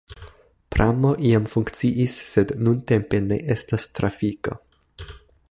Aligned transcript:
Pramo 0.75 1.11
iam 1.31 1.45
funkciis, 1.51 2.15
sed 2.31 2.55
nuntempe 2.69 3.21
ne 3.27 3.41
estas 3.57 3.87
trafiko. 4.01 4.59